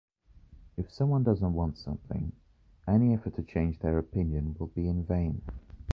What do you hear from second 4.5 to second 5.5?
will be in vain.